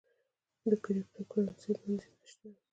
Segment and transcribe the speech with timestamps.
[0.69, 2.49] د کریپټو کرنسی بندیز شته؟